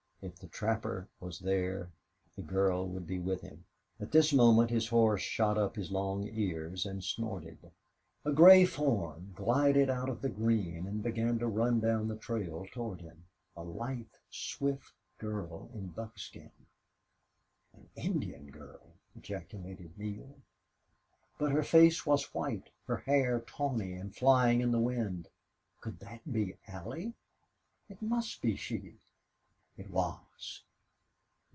[0.23, 1.89] If the trapper was there,
[2.35, 3.65] the girl would be with him.
[3.99, 7.71] At this moment his horse shot up his long ears and snorted.
[8.23, 12.67] A gray form glided out of the green and began to run down the trail
[12.71, 13.25] toward him
[13.57, 16.51] a lithe, swift girl in buckskin.
[17.73, 20.37] "An Indian girl!" ejaculated Neale.
[21.39, 25.29] But her face was white, her hair tawny and flying in the wind.
[25.79, 27.15] Could that be Allie?
[27.89, 28.99] It must be she.
[29.77, 30.61] It was.